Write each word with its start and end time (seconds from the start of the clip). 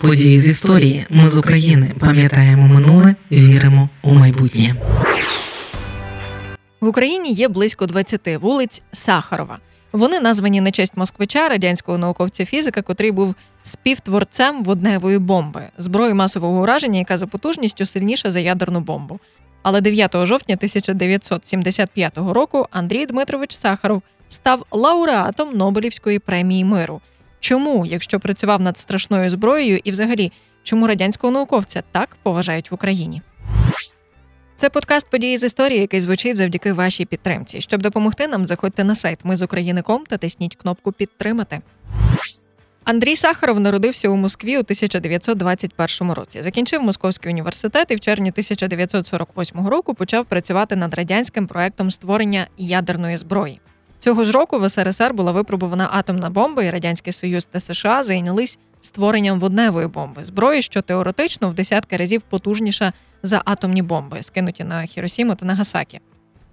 Події 0.00 0.38
з 0.38 0.48
історії. 0.48 1.06
Ми 1.10 1.28
з 1.28 1.36
України 1.36 1.90
пам'ятаємо 1.98 2.68
минуле, 2.68 3.14
віримо 3.32 3.88
у 4.02 4.14
майбутнє. 4.14 4.74
В 6.80 6.86
Україні 6.86 7.32
є 7.32 7.48
близько 7.48 7.86
20 7.86 8.20
вулиць 8.40 8.82
Сахарова. 8.92 9.58
Вони 9.92 10.20
названі 10.20 10.60
на 10.60 10.70
честь 10.70 10.96
москвича, 10.96 11.48
радянського 11.48 11.98
науковця 11.98 12.44
фізика, 12.44 12.82
котрий 12.82 13.10
був 13.10 13.34
співтворцем 13.62 14.64
водневої 14.64 15.18
бомби, 15.18 15.62
зброї 15.78 16.14
масового 16.14 16.62
ураження, 16.62 16.98
яка 16.98 17.16
за 17.16 17.26
потужністю 17.26 17.86
сильніша 17.86 18.30
за 18.30 18.40
ядерну 18.40 18.80
бомбу. 18.80 19.20
Але 19.62 19.80
9 19.80 20.26
жовтня 20.26 20.54
1975 20.54 22.18
року 22.18 22.66
Андрій 22.70 23.06
Дмитрович 23.06 23.56
Сахаров 23.56 24.02
став 24.28 24.66
лауреатом 24.70 25.56
Нобелівської 25.56 26.18
премії 26.18 26.64
миру. 26.64 27.00
Чому, 27.40 27.86
якщо 27.86 28.20
працював 28.20 28.60
над 28.60 28.78
страшною 28.78 29.30
зброєю, 29.30 29.80
і 29.84 29.90
взагалі 29.90 30.32
чому 30.62 30.86
радянського 30.86 31.30
науковця 31.30 31.82
так 31.92 32.16
поважають 32.22 32.70
в 32.70 32.74
Україні? 32.74 33.22
Це 34.56 34.70
подкаст 34.70 35.10
події 35.10 35.38
з 35.38 35.42
історії, 35.42 35.80
який 35.80 36.00
звучить 36.00 36.36
завдяки 36.36 36.72
вашій 36.72 37.04
підтримці. 37.04 37.60
Щоб 37.60 37.82
допомогти 37.82 38.28
нам, 38.28 38.46
заходьте 38.46 38.84
на 38.84 38.94
сайт 38.94 39.18
Ми 39.24 39.36
з 39.36 39.42
України.ком 39.42 40.04
та 40.08 40.16
тисніть 40.16 40.56
кнопку 40.56 40.92
Підтримати. 40.92 41.60
Андрій 42.84 43.16
Сахаров 43.16 43.60
народився 43.60 44.08
у 44.08 44.16
Москві 44.16 44.56
у 44.56 44.60
1921 44.60 46.12
році. 46.12 46.42
Закінчив 46.42 46.82
Московський 46.82 47.32
університет 47.32 47.90
і 47.90 47.94
в 47.94 48.00
червні 48.00 48.30
1948 48.30 49.68
року 49.68 49.94
почав 49.94 50.24
працювати 50.24 50.76
над 50.76 50.94
радянським 50.94 51.46
проектом 51.46 51.90
створення 51.90 52.46
ядерної 52.56 53.16
зброї. 53.16 53.60
Цього 54.00 54.24
ж 54.24 54.32
року 54.32 54.58
в 54.58 54.70
СРСР 54.70 55.14
була 55.14 55.32
випробувана 55.32 55.88
атомна 55.92 56.30
бомба, 56.30 56.62
і 56.62 56.70
Радянський 56.70 57.12
Союз 57.12 57.44
та 57.44 57.60
США 57.60 58.02
зайнялись 58.02 58.58
створенням 58.80 59.40
водневої 59.40 59.86
бомби 59.86 60.24
зброї, 60.24 60.62
що 60.62 60.82
теоретично 60.82 61.48
в 61.48 61.54
десятки 61.54 61.96
разів 61.96 62.22
потужніша 62.22 62.92
за 63.22 63.42
атомні 63.44 63.82
бомби, 63.82 64.22
скинуті 64.22 64.64
на 64.64 64.86
Хіросіму 64.86 65.34
та 65.34 65.46
Нагасакі. 65.46 66.00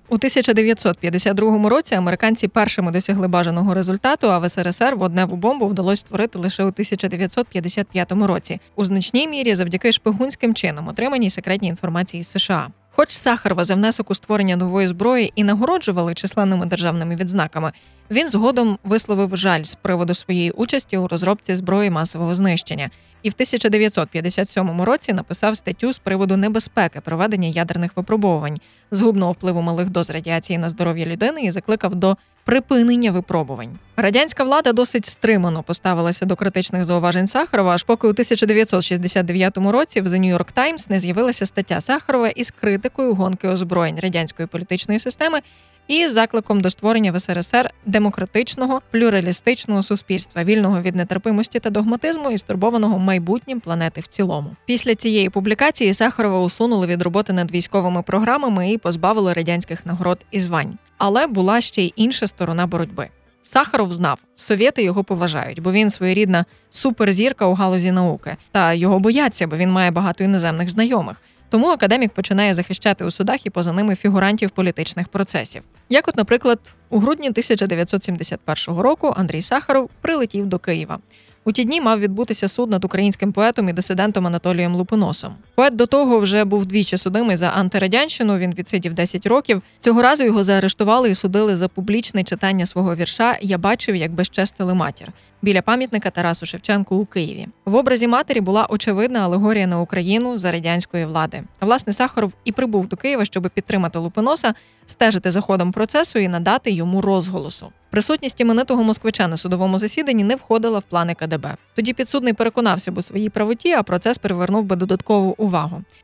У 0.09 0.16
1952 0.16 1.70
році 1.70 1.95
американці 1.95 2.48
першими 2.48 2.92
досягли 2.92 3.28
бажаного 3.28 3.73
результату, 3.73 4.32
а 4.32 4.39
в 4.39 4.50
СРСР 4.50 4.95
водневу 4.95 5.36
бомбу 5.36 5.67
вдалося 5.67 6.00
створити 6.00 6.39
лише 6.39 6.64
у 6.64 6.67
1955 6.67 8.11
році, 8.11 8.59
у 8.76 8.86
значній 8.86 9.28
мірі 9.28 9.56
завдяки 9.56 9.92
шпигунським 9.92 10.54
чинам, 10.54 10.88
отриманій 10.88 11.30
секретній 11.30 11.67
інформації 11.67 12.23
з 12.23 12.28
США. 12.28 12.67
Хоч 13.00 13.09
Сахарова 13.09 13.64
за 13.64 13.76
внесок 13.76 14.12
у 14.12 14.16
створення 14.16 14.56
нової 14.56 14.88
зброї 14.88 15.31
і 15.36 15.44
нагороджували 15.44 16.14
численними 16.14 16.66
державними 16.66 17.16
відзнаками, 17.16 17.72
він 18.12 18.30
згодом 18.30 18.78
висловив 18.84 19.36
жаль 19.36 19.64
з 19.64 19.76
приводу 19.76 20.14
своєї 20.14 20.52
участі 20.52 20.98
у 20.98 21.08
розробці 21.08 21.56
зброї 21.56 21.90
масового 21.90 22.36
знищення 22.36 22.90
і 23.24 23.30
в 23.30 23.34
1957 23.34 24.82
році 24.82 25.14
написав 25.14 25.58
статтю 25.58 25.94
з 25.94 26.00
приводу 26.00 26.38
небезпеки 26.38 27.02
проведення 27.02 27.48
ядерних 27.48 27.92
випробовувань, 27.96 28.58
згубного 28.92 29.32
впливу 29.32 29.62
малих 29.62 29.90
доз 29.90 30.10
радіації 30.10 30.60
на 30.60 30.70
здоров'я 30.70 31.06
людини 31.06 31.42
і 31.42 31.52
закликав 31.52 31.96
до 31.96 32.18
припинення 32.46 33.12
випробувань. 33.12 33.80
Радянська 33.98 34.44
влада 34.44 34.74
досить 34.74 35.06
стримано 35.06 35.64
поставилася 35.64 36.26
до 36.26 36.36
критичних 36.36 36.86
зауважень 36.86 37.28
Сахарова, 37.28 37.74
аж 37.74 37.84
поки 37.84 38.08
у 38.08 38.10
1969 38.10 39.58
році 39.58 40.02
в 40.02 40.08
The 40.08 40.20
New 40.20 40.38
York 40.38 40.54
Times 40.54 40.92
не 40.92 41.00
з'явилася 41.00 41.46
стаття 41.46 41.82
Сахарова 41.82 42.28
із 42.28 42.52
критикою 42.52 43.14
гонки 43.14 43.48
озброєнь 43.48 44.00
радянської 44.00 44.48
політичної 44.48 45.00
системи 45.00 45.40
і 45.88 46.08
закликом 46.08 46.60
до 46.62 46.70
створення 46.70 47.12
в 47.12 47.20
СРСР 47.20 47.70
демократичного 47.86 48.82
плюралістичного 48.92 49.84
суспільства, 49.84 50.44
вільного 50.44 50.82
від 50.82 50.96
нетерпимості 50.96 51.60
та 51.60 51.70
догматизму 51.70 52.32
і 52.32 52.38
стурбованого 52.38 53.00
майбутнім 53.00 53.60
планети 53.60 54.02
в 54.02 54.08
цілому. 54.08 54.56
Після 54.66 54.96
цієї 54.96 55.30
публікації 55.30 55.94
Сахарова 55.94 56.40
усунули 56.40 56.88
від 56.88 57.02
роботи 57.02 57.34
над 57.34 57.52
військовими 57.52 58.02
програмами 58.02 58.72
і 58.72 58.78
позбавили 58.78 59.34
радянських 59.34 59.86
нагород 59.86 60.26
і 60.32 60.40
звань. 60.40 60.78
Але 60.98 61.28
була 61.28 61.61
ще 61.61 61.82
й 61.82 61.94
інша 61.95 62.28
сторона 62.28 62.67
боротьби. 62.67 63.08
Сахаров 63.42 63.94
знав, 63.94 64.17
совєти 64.36 64.84
його 64.84 65.04
поважають, 65.04 65.61
бо 65.61 65.72
він 65.72 65.90
своєрідна 65.90 66.45
суперзірка 66.70 67.45
у 67.45 67.54
галузі 67.54 67.92
науки, 67.92 68.36
та 68.52 68.73
його 68.73 69.00
бояться, 69.00 69.48
бо 69.48 69.58
він 69.58 69.72
має 69.72 69.92
багато 69.92 70.23
іноземних 70.23 70.70
знайомих. 70.70 71.22
Тому 71.50 71.68
академік 71.68 72.12
починає 72.12 72.54
захищати 72.54 73.06
у 73.06 73.12
судах 73.12 73.46
і 73.46 73.50
поза 73.50 73.74
ними 73.74 73.96
фігурантів 73.96 74.50
політичних 74.50 75.08
процесів. 75.08 75.62
Як, 75.90 76.08
от, 76.08 76.18
наприклад, 76.18 76.60
у 76.90 77.00
грудні 77.00 77.30
1971 77.30 78.80
року 78.80 79.14
Андрій 79.18 79.42
Сахаров 79.42 79.90
прилетів 80.02 80.46
до 80.46 80.60
Києва. 80.60 81.00
У 81.44 81.52
ті 81.52 81.64
дні 81.64 81.82
мав 81.82 82.00
відбутися 82.00 82.48
суд 82.48 82.70
над 82.70 82.86
українським 82.86 83.32
поетом 83.32 83.70
і 83.70 83.74
дисидентом 83.74 84.28
Анатолієм 84.28 84.76
Лупоносом. 84.76 85.36
Поет 85.58 85.76
до 85.76 85.86
того 85.86 86.20
вже 86.20 86.45
був 86.45 86.66
двічі 86.66 86.98
судимий 86.98 87.36
за 87.36 87.48
антирадянщину. 87.48 88.38
Він 88.38 88.54
відсидів 88.54 88.94
10 88.94 89.26
років. 89.26 89.62
Цього 89.80 90.02
разу 90.02 90.26
його 90.26 90.44
заарештували 90.44 91.10
і 91.10 91.16
судили 91.16 91.56
за 91.56 91.68
публічне 91.68 92.23
читання 92.23 92.66
свого 92.66 92.95
вірша 92.95 93.38
Я 93.42 93.58
бачив, 93.58 93.96
як 93.96 94.12
безчестили 94.12 94.73
матір 94.73 95.14
біля 95.42 95.62
пам'ятника 95.62 96.10
Тарасу 96.10 96.46
Шевченку 96.46 96.96
у 96.96 97.06
Києві. 97.06 97.48
В 97.66 97.76
образі 97.76 98.08
матері 98.08 98.42
була 98.42 98.67
очевидна 98.70 99.20
алегорія 99.20 99.67
на 99.67 99.80
Україну 99.80 100.40
за 100.40 100.52
радянської 100.52 101.06
влади. 101.06 101.44
Власне, 101.62 101.94
Сахаров 101.94 102.34
і 102.46 102.52
прибув 102.52 102.88
до 102.88 102.96
Києва, 102.96 103.26
щоб 103.26 103.50
підтримати 103.54 104.00
Лупоноса, 104.00 104.54
стежити 104.86 105.32
за 105.32 105.42
ходом 105.42 105.72
процесу 105.72 106.20
і 106.20 106.28
надати 106.28 106.72
йому 106.72 107.02
розголосу. 107.02 107.70
Присутність 107.90 108.42
іменитого 108.42 108.84
москвича 108.84 109.28
на 109.28 109.38
судовому 109.38 109.78
засіданні 109.78 110.23
не 110.23 110.36
входила 110.36 110.80
в 110.80 110.84
плани 110.84 111.14
КДБ. 111.14 111.56
Тоді 111.76 111.94
підсудний 111.94 112.34
переконався 112.34 112.92
б 112.92 112.98
у 112.98 113.02
своїй 113.02 113.30
правоті, 113.30 113.72
а 113.72 113.84
процес 113.84 114.17
привернув 114.17 114.64
би 114.64 114.76
додаткову 114.76 115.36
увагу. 115.38 115.47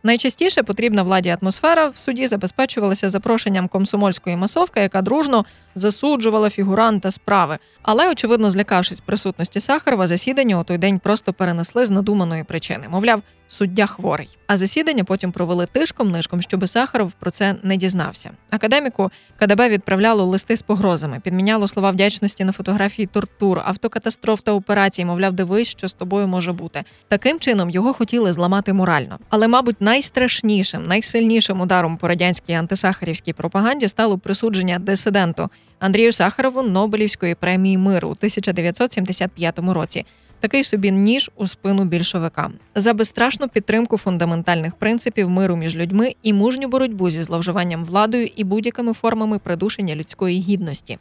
Найчастіше 0.03 0.63
потрібна 0.63 1.03
владі 1.03 1.35
атмосфера 1.41 1.87
в 1.87 1.97
суді 1.97 2.27
забезпечувалася 2.27 3.09
запрошенням 3.09 3.67
комсомольської 3.67 4.35
масовки, 4.35 4.79
яка 4.79 5.01
дружно 5.01 5.45
засуджувала 5.75 6.49
фігуранта 6.49 7.11
справи. 7.11 7.57
Але, 7.81 8.11
очевидно, 8.11 8.51
злякавшись 8.51 9.01
присутності 9.01 9.59
Сахарова, 9.59 10.07
засідання 10.07 10.59
у 10.59 10.63
той 10.63 10.77
день 10.77 10.99
просто 10.99 11.33
перенесли 11.33 11.85
з 11.85 11.91
надуманої 11.91 12.43
причини. 12.43 12.87
Мовляв, 12.89 13.21
суддя 13.47 13.85
хворий. 13.85 14.37
А 14.47 14.57
засідання 14.57 15.03
потім 15.03 15.31
провели 15.31 15.65
тишком 15.65 16.11
нишком, 16.11 16.41
щоби 16.41 16.67
Сахаров 16.67 17.11
про 17.11 17.31
це 17.31 17.55
не 17.63 17.77
дізнався. 17.77 18.31
Академіку 18.49 19.11
КДБ 19.39 19.69
відправляло 19.69 20.25
листи 20.25 20.57
з 20.57 20.61
погрозами, 20.61 21.19
підміняло 21.19 21.67
слова 21.67 21.91
вдячності 21.91 22.43
на 22.43 22.51
фотографії 22.51 23.05
тортур, 23.05 23.61
автокатастроф 23.65 24.41
та 24.41 24.51
операцій. 24.51 25.05
Мовляв, 25.05 25.33
дивись, 25.33 25.67
що 25.67 25.87
з 25.87 25.93
тобою 25.93 26.27
може 26.27 26.51
бути. 26.51 26.83
Таким 27.07 27.39
чином 27.39 27.69
його 27.69 27.93
хотіли 27.93 28.31
зламати 28.31 28.73
морально. 28.73 29.19
Але, 29.35 29.47
мабуть, 29.47 29.81
найстрашнішим, 29.81 30.87
найсильнішим 30.87 31.61
ударом 31.61 31.97
по 31.97 32.07
радянській 32.07 32.53
антисахарівській 32.53 33.33
пропаганді 33.33 33.87
стало 33.87 34.17
присудження 34.17 34.79
дисиденту 34.79 35.49
Андрію 35.79 36.11
Сахарову 36.11 36.61
Нобелівської 36.61 37.35
премії 37.35 37.77
миру 37.77 38.07
у 38.07 38.11
1975 38.11 39.59
році 39.59 40.05
такий 40.39 40.63
собі 40.63 40.91
ніж 40.91 41.31
у 41.35 41.47
спину 41.47 41.85
більшовикам 41.85 42.53
за 42.75 42.93
безстрашну 42.93 43.47
підтримку 43.47 43.97
фундаментальних 43.97 44.75
принципів 44.75 45.29
миру 45.29 45.55
між 45.55 45.75
людьми 45.75 46.11
і 46.23 46.33
мужню 46.33 46.67
боротьбу 46.67 47.09
зі 47.09 47.23
зловживанням 47.23 47.85
владою 47.85 48.29
і 48.35 48.43
будь-якими 48.43 48.93
формами 48.93 49.39
придушення 49.39 49.95
людської 49.95 50.41
гідності. 50.41 50.97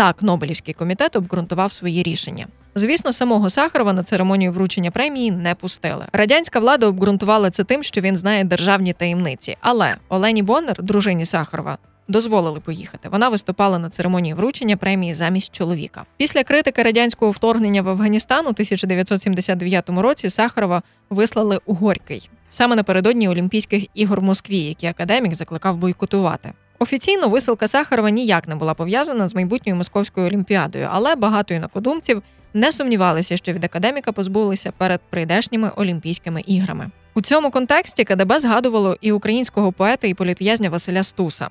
Так, 0.00 0.22
Нобелівський 0.22 0.74
комітет 0.74 1.16
обґрунтував 1.16 1.72
свої 1.72 2.02
рішення. 2.02 2.46
Звісно, 2.74 3.12
самого 3.12 3.50
Сахарова 3.50 3.92
на 3.92 4.02
церемонію 4.02 4.52
вручення 4.52 4.90
премії 4.90 5.30
не 5.30 5.54
пустили. 5.54 6.06
Радянська 6.12 6.60
влада 6.60 6.86
обґрунтувала 6.86 7.50
це 7.50 7.64
тим, 7.64 7.82
що 7.82 8.00
він 8.00 8.16
знає 8.16 8.44
державні 8.44 8.92
таємниці. 8.92 9.56
Але 9.60 9.96
Олені 10.08 10.42
Боннер, 10.42 10.82
дружині 10.82 11.24
Сахарова, 11.24 11.78
дозволили 12.08 12.60
поїхати. 12.60 13.08
Вона 13.08 13.28
виступала 13.28 13.78
на 13.78 13.88
церемонії 13.88 14.34
вручення 14.34 14.76
премії 14.76 15.14
замість 15.14 15.54
чоловіка. 15.54 16.04
Після 16.16 16.44
критики 16.44 16.82
радянського 16.82 17.30
вторгнення 17.30 17.82
в 17.82 17.88
Афганістан 17.88 18.46
у 18.46 18.50
1979 18.50 19.90
році 19.90 20.30
Сахарова 20.30 20.82
вислали 21.10 21.58
у 21.66 21.74
Горький 21.74 22.30
саме 22.48 22.76
напередодні 22.76 23.28
Олімпійських 23.28 23.84
ігор 23.94 24.20
в 24.20 24.24
Москві, 24.24 24.58
які 24.58 24.86
академік 24.86 25.34
закликав 25.34 25.76
бойкотувати. 25.76 26.52
Офіційно 26.82 27.28
висилка 27.28 27.68
Сахарова 27.68 28.10
ніяк 28.10 28.48
не 28.48 28.54
була 28.54 28.74
пов'язана 28.74 29.28
з 29.28 29.34
майбутньою 29.34 29.76
московською 29.76 30.26
олімпіадою, 30.26 30.88
але 30.90 31.14
багато 31.14 31.54
інакодумців 31.54 32.22
не 32.54 32.72
сумнівалися, 32.72 33.36
що 33.36 33.52
від 33.52 33.64
академіка 33.64 34.12
позбулися 34.12 34.72
перед 34.76 35.00
прийдешніми 35.10 35.70
Олімпійськими 35.76 36.42
іграми. 36.46 36.90
У 37.14 37.20
цьому 37.20 37.50
контексті 37.50 38.04
КДБ 38.04 38.38
згадувало 38.38 38.96
і 39.00 39.12
українського 39.12 39.72
поета 39.72 40.06
і 40.06 40.14
політв'язня 40.14 40.70
Василя 40.70 41.02
Стуса. 41.02 41.48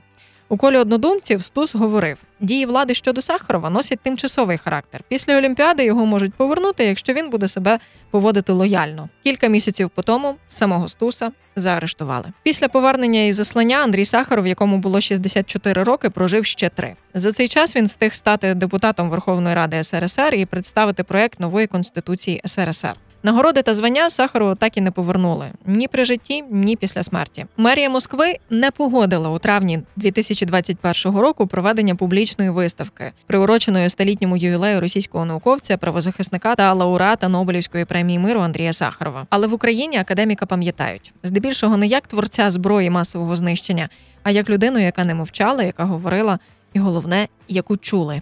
У 0.52 0.58
колі 0.58 0.78
однодумців 0.78 1.44
Стус 1.44 1.76
говорив: 1.76 2.18
дії 2.40 2.66
влади 2.66 2.94
щодо 2.94 3.22
Сахарова 3.22 3.70
носять 3.70 4.00
тимчасовий 4.00 4.58
характер. 4.58 5.02
Після 5.08 5.38
Олімпіади 5.38 5.86
його 5.86 6.06
можуть 6.06 6.34
повернути, 6.34 6.86
якщо 6.86 7.14
він 7.14 7.30
буде 7.30 7.48
себе 7.48 7.80
поводити 8.12 8.52
лояльно. 8.52 9.10
Кілька 9.24 9.48
місяців 9.48 9.90
по 9.90 10.02
тому 10.02 10.36
самого 10.48 10.88
Стуса 10.88 11.32
заарештували. 11.56 12.26
Після 12.44 12.68
повернення 12.68 13.22
із 13.22 13.36
заслання 13.36 13.78
Андрій 13.78 14.06
Сахаров, 14.06 14.48
якому 14.48 14.78
було 14.78 15.02
64 15.02 15.84
роки, 15.84 16.10
прожив 16.10 16.46
ще 16.46 16.70
три. 16.70 16.96
За 17.14 17.32
цей 17.32 17.48
час 17.48 17.76
він 17.76 17.86
встиг 17.86 18.14
стати 18.14 18.54
депутатом 18.54 19.10
Верховної 19.10 19.56
Ради 19.56 19.84
СРСР 19.84 20.36
і 20.36 20.46
представити 20.46 21.04
проект 21.04 21.40
нової 21.40 21.68
конституції 21.68 22.42
СРСР. 22.46 22.96
Нагороди 23.24 23.62
та 23.62 23.74
звання 23.74 24.10
Сахарову 24.10 24.56
так 24.56 24.78
і 24.78 24.82
не 24.82 24.92
повернули 24.92 25.46
ні 25.66 25.88
при 25.88 26.06
житті, 26.06 26.44
ні 26.52 26.76
після 26.76 27.04
смерті. 27.04 27.46
Мерія 27.58 27.90
Москви 27.90 28.36
не 28.50 28.72
погодила 28.72 29.30
у 29.30 29.40
травні 29.40 29.80
2021 29.96 31.20
року 31.20 31.48
проведення 31.48 31.96
публічної 31.96 32.50
виставки, 32.50 33.12
приуроченої 33.28 33.90
столітньому 33.90 34.38
ювілею 34.38 34.80
російського 34.80 35.26
науковця, 35.26 35.78
правозахисника 35.78 36.56
та 36.56 36.74
лауреата 36.74 37.28
Нобелівської 37.28 37.86
премії 37.86 38.20
миру 38.20 38.40
Андрія 38.40 38.74
Сахарова. 38.74 39.28
Але 39.30 39.48
в 39.48 39.54
Україні 39.54 39.98
академіка 39.98 40.46
пам'ятають 40.46 41.14
здебільшого 41.24 41.78
не 41.78 41.88
як 41.88 42.08
творця 42.08 42.52
зброї 42.52 42.90
масового 42.90 43.36
знищення, 43.36 43.90
а 44.24 44.32
як 44.32 44.50
людину, 44.50 44.80
яка 44.80 45.06
не 45.06 45.16
мовчала, 45.16 45.64
яка 45.64 45.84
говорила, 45.84 46.40
і 46.74 46.80
головне, 46.80 47.28
яку 47.48 47.78
чули. 47.78 48.22